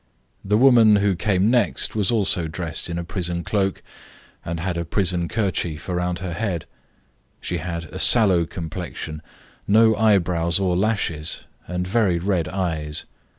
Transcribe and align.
The 0.43 0.57
woman 0.57 0.95
who 0.95 1.15
came 1.15 1.51
next 1.51 1.95
was 1.95 2.09
also 2.09 2.47
dressed 2.47 2.89
in 2.89 2.97
a 2.97 3.03
prison 3.03 3.43
cloak, 3.43 3.83
and 4.43 4.59
had 4.59 4.75
a 4.75 4.83
prison 4.83 5.27
kerchief 5.27 5.87
round 5.87 6.17
her 6.17 6.33
head. 6.33 6.65
She 7.39 7.57
had 7.59 7.83
a 7.85 7.99
sallow 7.99 8.47
complexion, 8.47 9.21
no 9.67 9.95
eyebrows 9.95 10.59
or 10.59 10.75
lashes, 10.75 11.43
and 11.67 11.87
very 11.87 12.17
red 12.17 12.47
eyes. 12.47 13.05